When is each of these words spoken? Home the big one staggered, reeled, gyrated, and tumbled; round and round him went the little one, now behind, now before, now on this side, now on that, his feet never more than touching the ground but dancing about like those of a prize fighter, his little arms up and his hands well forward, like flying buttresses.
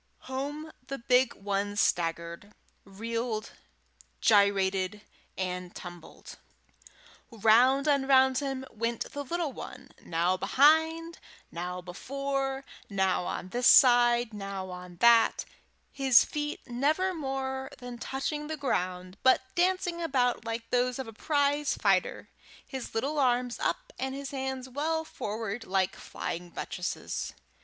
Home 0.21 0.71
the 0.87 0.97
big 0.97 1.35
one 1.35 1.75
staggered, 1.75 2.53
reeled, 2.85 3.51
gyrated, 4.19 5.01
and 5.37 5.75
tumbled; 5.75 6.39
round 7.29 7.87
and 7.87 8.07
round 8.07 8.39
him 8.39 8.65
went 8.71 9.11
the 9.11 9.23
little 9.23 9.53
one, 9.53 9.91
now 10.03 10.37
behind, 10.37 11.19
now 11.51 11.81
before, 11.81 12.65
now 12.89 13.25
on 13.25 13.49
this 13.49 13.67
side, 13.67 14.33
now 14.33 14.71
on 14.71 14.95
that, 15.01 15.45
his 15.91 16.25
feet 16.25 16.61
never 16.65 17.13
more 17.13 17.69
than 17.77 17.99
touching 17.99 18.47
the 18.47 18.57
ground 18.57 19.19
but 19.21 19.43
dancing 19.53 20.01
about 20.01 20.43
like 20.45 20.67
those 20.71 20.97
of 20.97 21.07
a 21.07 21.13
prize 21.13 21.77
fighter, 21.77 22.27
his 22.65 22.95
little 22.95 23.19
arms 23.19 23.59
up 23.59 23.93
and 23.99 24.15
his 24.15 24.31
hands 24.31 24.67
well 24.67 25.03
forward, 25.05 25.63
like 25.63 25.95
flying 25.95 26.49
buttresses. 26.49 27.35